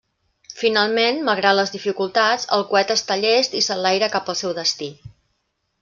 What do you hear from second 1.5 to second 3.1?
les dificultats, el coet